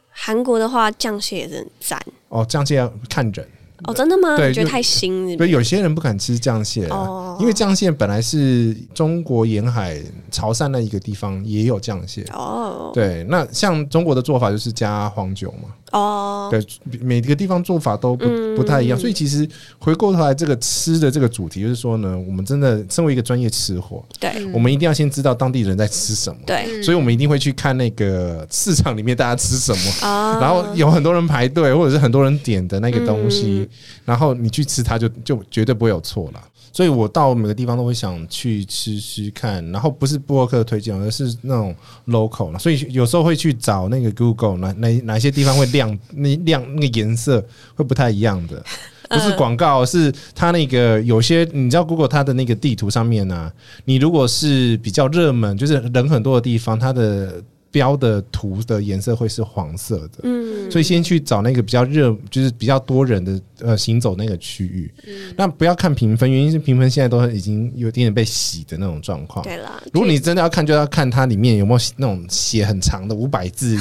[0.10, 3.48] 韩国的话，酱蟹也是很赞哦，酱蟹要看人。
[3.86, 4.36] 哦，真的吗？
[4.38, 5.36] 对，觉得太腥。
[5.38, 12.24] 所以有些人不敢吃酱蟹，哦，因为酱蟹本来是中国沿海潮汕那一个地方也有酱蟹。
[12.34, 15.69] 哦，对，那像中国的做法就是加黄酒嘛。
[15.93, 16.60] 哦，对，
[17.01, 18.25] 每个地方做法都不
[18.56, 33.69] 不太一样，所以其实回过头来，这个吃的这个主题就是说呢，我们真的身为一个专业吃货，对，我们一定要先知道当地人在吃什么，对，所以我们一定会去看那个市场里面大家吃什么，然后有很多人排队，或者是很多人点的那个东西，
[34.03, 36.41] 然后你去吃它，就就绝对不会有错了。
[36.73, 41.73] 所以我到每个地方都会想去吃吃看，然后不是布洛克推荐，而是那种
[42.07, 48.62] local 所以有时候会去找那个 Google 哪哪哪些地方会亮 那亮那个颜色会不太一样的，
[49.07, 53.51] 不是广告，是它那个有些你知道 Google 它的那个地图上面呢，
[53.86, 57.41] 你如果是比较热门，就是人很多的地方，它的。
[57.73, 64.93] 标的图的颜色会是黄色的，嗯，所以先去找那个比较热，就是比较多人的呃行走那个区域。
[65.07, 69.43] 嗯，那不要看评分，原因是评分现在都已经有点点被洗的那种状况。
[69.43, 73.75] 对了，如果你真的要看，就要看它里面有没有那种写很长的五百字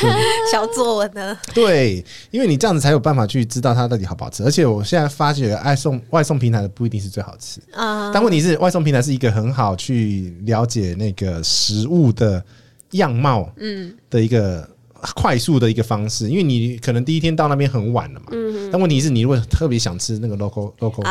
[0.52, 1.34] 小作文呢。
[1.54, 4.44] 对，因为你这样子才有办法去知道它到底好不好吃。
[4.44, 8.12] 而且我现在发觉，爱送外送平台的不一定是最好吃啊。
[8.12, 12.44] 但问题是，外送平台是一个很好去了解那个食物的。
[12.92, 14.68] 样貌，嗯，的一个
[15.14, 21.02] 快速的一个方式，因为你可能第一天到那边很晚了嘛，嗯，但问题是你如果特别想吃那个 local local，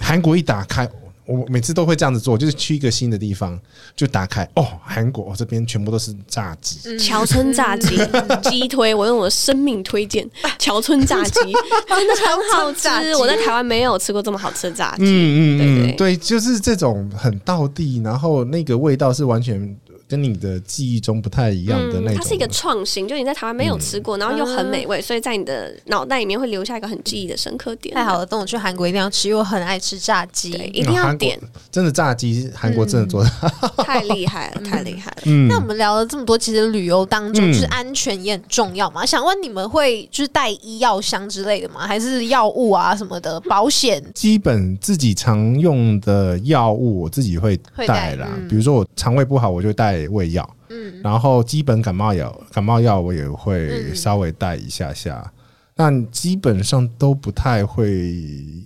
[0.00, 0.88] 韩国一打开，
[1.24, 3.56] 我每次都会这样子做，就是去一个新的地方
[3.94, 7.98] 就打开，哦，韩国这边全部都是炸鸡，桥村炸鸡。
[8.42, 10.28] 鸡推，我用我的生命推荐。
[10.58, 11.40] 桥村炸鸡，
[11.86, 12.88] 真的很好吃，
[13.20, 19.76] 我在台湾没有吃过这么好吃的炸鸡，嗯嗯嗯，对，就是这种很道地，然后那个味道是完全。
[20.08, 27.94] 跟你的记忆中不太一样的那种，它是一个创新，就你在台湾没有吃过，然后又很美味，所以在你的脑袋里面会留下一个很记忆的深刻点。
[27.94, 31.38] 太好了，等我去韩国一定要吃，因为我很爱吃炸鸡，一定要点。
[31.70, 33.30] 真的炸鸡，韩国真的做的
[33.84, 35.30] 太厉害了，太厉害了。
[35.46, 39.04] 那我们聊了这么多，其实旅游当中就是安全也很重要嘛。
[39.04, 41.86] 想问你们会就是带医药箱之类的吗？
[41.86, 44.02] 还是药物啊什么的保险？
[44.14, 49.97] 基本自己常用的药物我自己会带啦，比如说我肠胃不好，我就带。
[50.06, 55.32] 胃药，嗯，然后基本感冒药，感冒药我也会稍微带一下下，
[55.74, 58.14] 但基本上都不太会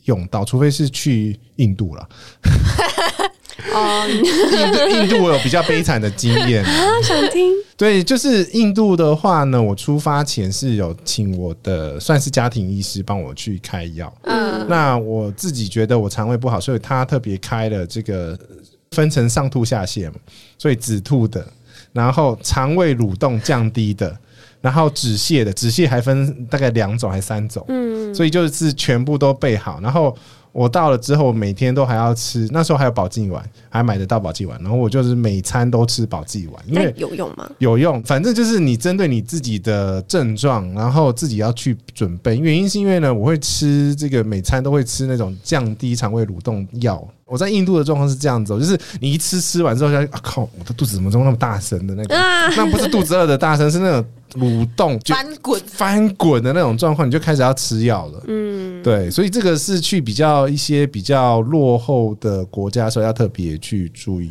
[0.05, 2.09] 用到，除非是去印度了。
[3.73, 6.65] 哦，印度我有比较悲惨的经验。
[6.67, 7.53] 啊，想听？
[7.77, 18.39] 对，就是印度的话呢，我出发前是有请我的算是家庭医师帮我去开药，嗯，那我自己觉得我肠胃不好，所以他特别开了这个。
[18.93, 20.17] 分成上吐下泻嘛，
[20.63, 21.45] 所以止吐的，
[21.93, 24.17] 然后肠胃蠕动降低的，
[24.61, 30.17] 然后止泻的，止泻还分大概两种还是三种，嗯，所以就是全部都备好，然后。
[30.53, 37.51] 我到了之后，每天都还要吃，那时候还有保济丸，还买得到保济丸，然后我就是每餐都吃保济丸，因为有用吗？
[37.59, 42.37] 有用，反正就是你针对你自己的症状，然后自己要去准备。
[42.37, 47.03] 原因是因为呢，我会吃这个每餐都会吃那种降低肠胃蠕动药。
[47.25, 52.15] 我在印度的状况是这样子，就是你一吃吃完之后，就啊靠，我的肚子怎么这么那么大声的那个？
[52.55, 54.05] 那不是肚子饿的大声，是那种。
[54.35, 58.23] 蠕动翻滚翻滚的那种状况，你就开始要吃药了。
[58.27, 64.31] 嗯，对，所以这个是去比较一些比较落后的国家的时候要特别去注意。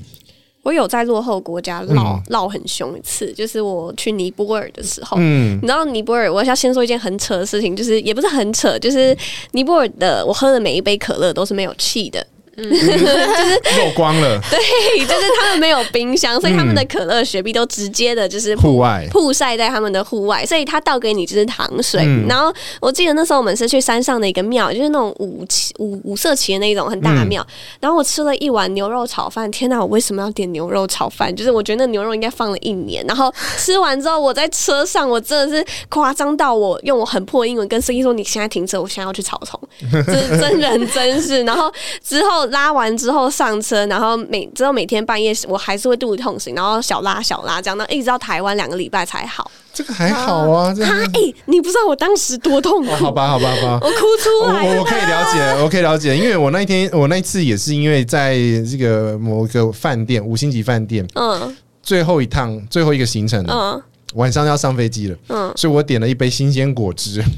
[0.64, 5.18] 我有在落后国家闹闹很凶一次，就是我去尼泊尔的时候。
[5.20, 9.18] 嗯，你知道尼泊尔，我要先说一件很扯的事情，就是也不是很扯，就是
[9.54, 12.26] 尼泊尔的我喝的每一杯可乐都是没有气的。
[13.78, 14.40] 漏光了。
[14.50, 22.06] 对，就是他们没有冰箱，所以他们的可乐、雪碧都直接的就是户外曝晒在他们的户外，所以他倒给你就是糖水。
[22.28, 27.46] 然后我记得那时候我们是去山上的一个庙，就是那种五旗五五色旗的那种很大的庙。
[27.80, 29.80] 然后我吃了一碗牛肉炒饭，天哪！
[29.80, 31.36] 我为什么要点牛肉炒饭？
[31.36, 33.04] 就是我觉得那牛肉应该放了一年。
[33.08, 39.60] 然后吃完之后，我在车上，我真的是夸张到我用我很破英文跟司机说：“你现在停车，我现在要去草丛。”
[40.06, 41.44] 这是真人真事。
[41.44, 41.72] 然后
[42.04, 49.50] 之后拉完之后上车，然后每之后每天半夜我还是会肚子痛醒，然后小拉小拉这样，一直到台湾两个礼拜才好。
[49.74, 52.92] 这个还好啊，他哎，你不知道我当时多痛苦。
[52.94, 54.68] 好吧，好吧，好吧，我哭出来。
[54.68, 58.36] 我我可以了解，我可以了解，因为我那一天，我那一次也是因为在
[58.70, 63.82] 这个某个饭店，五星级饭店，嗯，最后一趟最后一个行程，嗯，
[64.16, 67.24] 晚上要上飞机了，嗯，所以我点了一杯新鲜果汁。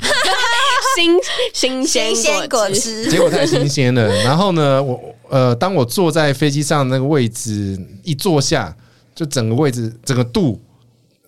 [0.96, 1.18] 新
[1.86, 4.08] 新鲜果汁，结果太新鲜了。
[4.24, 8.76] 然后呢，我呃，当我坐在飞机上那个位置一坐下，
[9.16, 10.60] 就整个位置整个肚。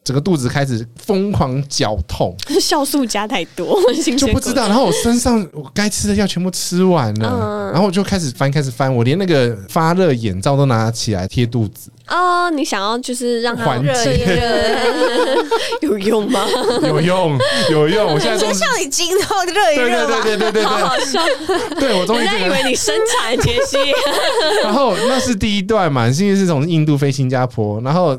[0.06, 3.76] 整个肚子开始疯狂绞痛， 酵素加太多，
[4.16, 4.68] 就不知道。
[4.68, 11.90] 然后我身上我该吃的药全部吃完了，然后我就开始翻，开始翻，我连那个发热眼罩都拿起来贴肚子。
[12.08, 14.78] 哦，你想要就是让它热一热，
[15.82, 16.46] 有用吗？
[16.84, 17.36] 有用，
[17.72, 18.14] 有用。
[18.14, 21.20] 我现在就像你筋透热一热对对对对对对，好好笑。
[21.80, 23.78] 对我终于以为你生产杰西。
[24.64, 28.16] 然后那是第一段嘛，因为是从印度飞新加坡，然后。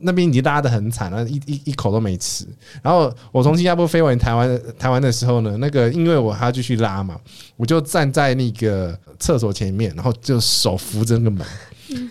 [0.00, 2.46] 那边已经拉的很惨了，一一一口都没吃。
[2.82, 7.16] 然后我从新加坡飞往台湾，台湾的时候呢，那个因为我还要继续拉嘛，
[7.56, 11.46] 我就站在那个厕所前面，然后就手扶着那个门。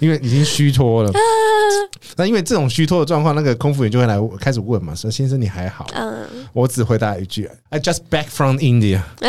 [0.02, 1.12] 因为已经虚脱了，
[2.16, 5.86] 那因为这种虚脱的状况，那个空服员就会来开始问嘛，说先生你还好？
[5.94, 9.02] 嗯，我只回答一句，I just back from India。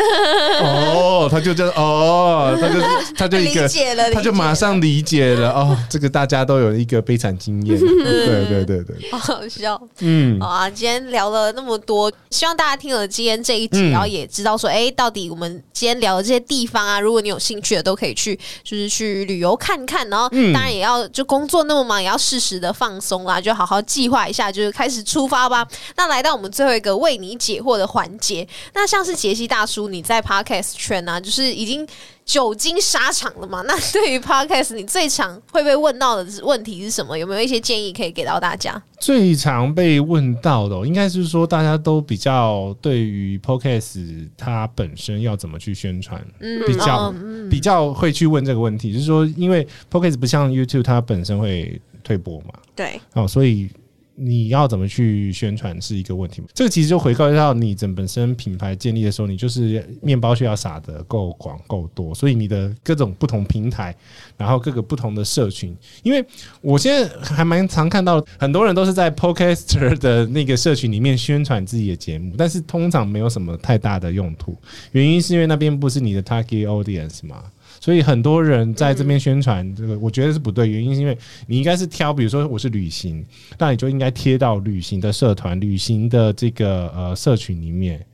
[0.63, 2.81] 哦，他就就哦，他就
[3.19, 3.69] 他就一个，
[4.15, 20.29] 他就马上理解了哦， 这个大家都有一个悲惨经验，对对对对，好好笑，嗯，好啊，今天聊了那么多，希望大家听了今天这一集，然后也知道说，哎，到底我们今天聊的这些地方啊，如果你有兴趣的，都可以去，就是去旅游看看，然后。
[20.53, 25.67] 当然也要就工作那么忙，也要适时的放松啦，就好好计划一下，就是开始出发吧。
[25.97, 31.87] 那来到我们最后一个为你解惑的环节，那像是杰西大叔，你在 Podcast 圈呢，就是已经。
[32.29, 33.63] 久经沙场了嘛？
[33.67, 37.19] 那对于 podcast，你最常会被问到的问题是什么？
[37.19, 38.81] 有没有一些建议可以给到大家？
[39.01, 46.23] 最常被问到的，应该是说大家都比较对于 podcast 它本身要怎么去宣传，
[46.67, 47.15] 比较
[47.51, 48.93] 比较会去问这个问题。
[48.93, 53.71] 就是说，因为 podcast 不像 YouTube，它本身会退播嘛，对，哦，所以。
[54.19, 63.95] 你要怎么去宣传是一个问题这个其实就回归到你整本身品牌建立的时候，你就是面包需要撒的够广够多，所以你的各种不同平台，
[64.37, 65.77] 然后各个不同的社群。
[66.03, 66.25] 因为
[66.61, 74.57] 我现在还蛮常看到很多人都是在 Podcaster 的那个社群里面宣传自己的节目，但是通常没有什么太大的用途。
[74.93, 77.45] 原因是因为那边不是你的 Target Audience 嘛。
[77.81, 80.69] 所以很多人在这边宣传这个，我觉得是不对。
[80.69, 81.17] 原因是因为
[81.47, 83.25] 你应该是挑，比如说我是旅行，
[83.59, 88.05] 那你就应该贴到旅行的社团、旅行的这个呃社群里面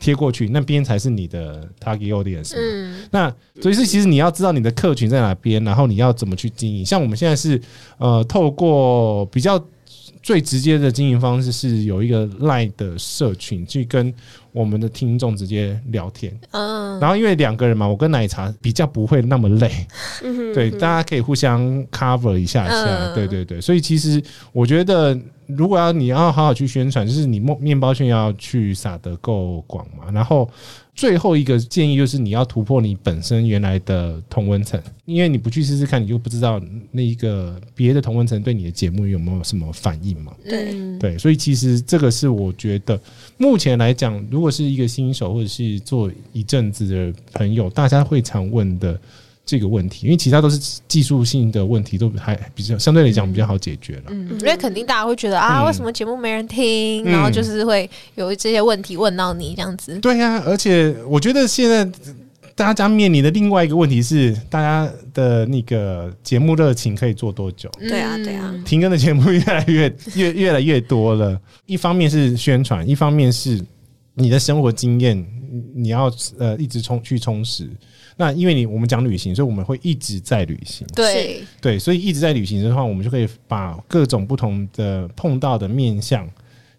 [0.00, 2.54] 贴过去，那边才是你的 target audience。
[2.56, 6.84] 嗯，那所以是其实你要知道你的客群在哪边，然后你要怎么去经营。
[6.84, 7.60] 像我们现在是
[7.98, 9.62] 呃透过比较。
[10.20, 14.12] 最直接的经营方式是有一个赖的社群去跟
[14.58, 19.70] 我们的听众直接聊天，嗯，然后因为两个人嘛，我跟奶茶比较不会那么累，
[20.24, 24.20] 嗯，对，大家可以互相 cover 一下下，对对对，所以其实
[24.52, 30.50] 我觉得，如果要你要好好去宣传，就是你面面包圈要去撒得够广嘛，然后。
[30.98, 40.34] 最后一个建议就是你要突破你本身原来的同温层，因为你不去试试看，你就不知道那一个别的同温层对你的节目有没有什么反应嘛？
[40.44, 43.00] 对对，所以其实这个是我觉得
[43.36, 49.00] 目前来讲，如果是一个新手或者是做一阵子的朋友，大家会常问的。
[49.48, 54.02] 这个问题，因为其他都是技术性的问题，都还比较相对来讲比较好解决了。
[54.08, 57.02] 嗯，因为肯定大家会觉得啊，为什么节目没人听？
[57.04, 59.98] 然后就是会有这些问题问到你这样子。
[60.00, 61.90] 对呀，而且我觉得现在
[62.54, 67.70] 大家面临的另外一个问题是，大家的那个节目热情可以做多久？
[67.78, 71.40] 对啊，对啊，停更的节目越来越越越来越多了。
[71.64, 73.64] 一方面是宣传，一方面是
[74.18, 75.26] 你的生活经验，
[75.74, 77.70] 你要呃一直充去充实。
[78.16, 80.84] 那因为你我们讲旅行，所以我们会一直在旅行。
[80.94, 86.28] 对对，所以一直在旅行的话，我们就可以把各种不同的碰到的面向，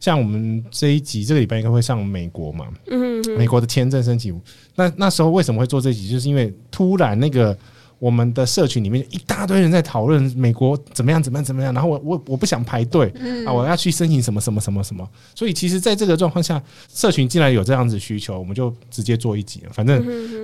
[0.02, 4.38] 像我们这一集这个礼拜应该会上美国嘛，嗯，美国的签证申请。
[4.76, 6.10] 那那时候为什么会做这集？
[6.10, 7.58] 就是因为突然那个
[8.00, 13.14] 我们的社群里面一大堆人在讨论美国怎么样怎么样怎么样，然后我我我不想排队
[13.46, 16.62] 啊，我要去申请什么什么什么什么，所以其实在这个状况下，
[16.94, 19.98] 社群既然有这样子需求，我们就直接做一集，反正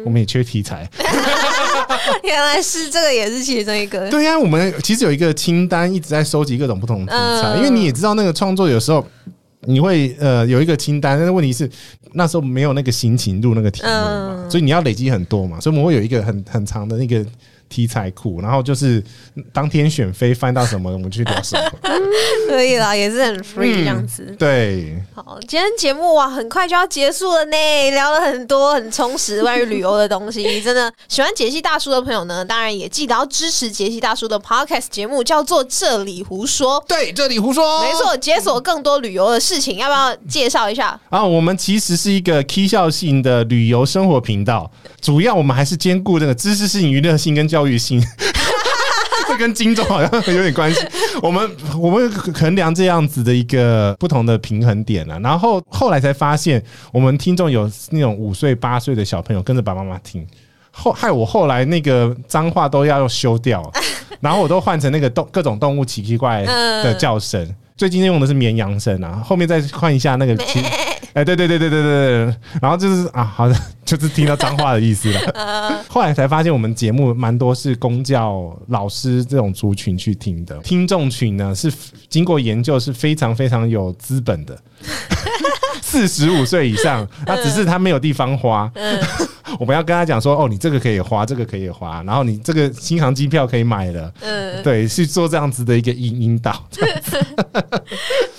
[0.06, 0.90] 我们也缺题材。
[2.24, 4.10] 原来是这个，也是其中一个。
[4.12, 9.06] 对呀，我们其实有一个清单，一直在收集各种不同的题材，因为你也知道，那个创作有时候
[9.68, 11.70] 你会呃有一个清单，但是问题是
[12.14, 17.26] 那时候没有那个心情录那个题目嘛，所以你要累积很多嘛，所以我们会有一个很很长的那个。
[17.76, 19.04] 题材库，然后就是
[19.52, 21.72] 当天选妃翻到什么，我们去聊什么，
[22.48, 24.34] 可以啦，也是很 free 这样子。
[24.40, 36.82] 对，好，今天节目哇，很快就要结束了呢，聊了很多很充实关于旅游的东西，真 的喜欢杰西大叔的朋友呢，当然也记得要支持杰西大叔的 podcast 节目，叫做这里胡说。
[36.88, 40.98] 对，这里胡说，没错，解锁更多旅游的事情，要不要介绍一下？
[41.10, 44.72] 啊，我们其实是一个 K 笑性的旅游生活频道，
[45.02, 47.65] 主要我们还是兼顾这个知识性、娱乐性跟教。
[47.66, 48.00] 教育性，
[49.28, 50.80] 这跟金钟好像有点关系。
[51.20, 51.50] 我们
[51.80, 56.64] 我们衡量这样子的一个不同的平衡点了，然后后来才发现，
[56.94, 60.26] 我们听众有那种五岁八岁的小朋友跟着爸爸妈妈听，
[60.70, 63.72] 后害我后来那个脏话都要修掉，
[64.22, 67.52] 然后我都换成那个动各种动物奇奇怪的叫声。
[67.76, 70.36] 最近用的是绵羊声啊，后面再换一下那个，
[71.14, 75.84] 哎，对对对对对对对，然后就是啊，好像， 就是听到脏话的意思了。
[75.88, 81.72] 后来才发现，我们节目蛮多是公教老师这种族群去听的，听众群呢是
[82.10, 84.58] 经过研究是非常非常有资本的，
[85.82, 88.72] 四十五岁以上，那只是他没有地方花。
[89.58, 96.68] 我们要跟他讲说，哦，你这个可以花，这个可以花，然后你这个新航机票可以买了，嗯，对，去做这样子的一个引引导。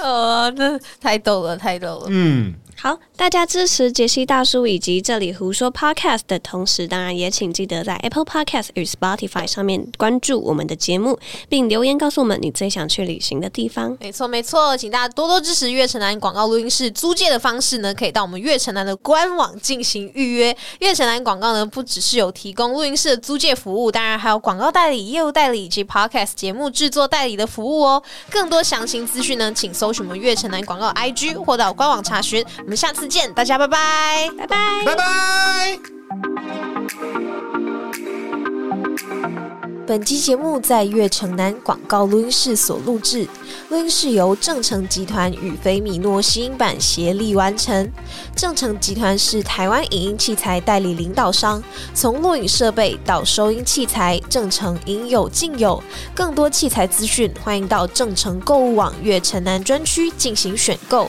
[0.07, 2.54] 哦，那太逗了，太逗了，嗯。
[2.79, 11.18] 好，大家支持杰西大叔以及这里胡说 Podcast 的同时，当然也请记得在 Apple Podcast 与 Spotify 上面关注我们的节目，
[11.49, 13.97] 并留言告诉我们你最想去旅行的地方。
[13.99, 20.55] 没错，没错，请大家多多支持悦城南广告录音室租借的方式呢，可以到我们悦城南的官网进行预约。
[20.81, 28.03] 悦城南广告呢，不只是有提供录音室的租借服务，当然还有广告代理、业务代理以及 Podcast 节目制作代理的服务哦。
[28.31, 32.45] 更多详情资讯呢，请搜寻我们悦城南广告 IG 或到官网查询。
[32.67, 35.79] 我们下次见，大家拜拜，拜拜，拜拜。
[39.87, 43.29] 本期节目在悦城南广告录音室所录制，
[43.69, 47.89] 录音室由正成集团与菲米诺吸音版协力完成。
[48.35, 51.62] 正成集团是台湾影音器材代理领导商，
[51.95, 55.81] 从录影设备到收音器材，正成应有尽有。
[56.12, 61.09] 更多器材资讯，欢迎到正成购物网悦城南专区进行选购。